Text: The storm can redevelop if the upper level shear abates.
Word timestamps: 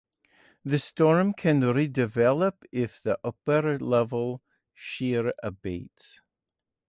The 0.65 0.79
storm 0.79 1.31
can 1.35 1.61
redevelop 1.61 2.53
if 2.71 2.99
the 3.03 3.19
upper 3.23 3.77
level 3.77 4.41
shear 4.73 5.31
abates. 5.43 6.21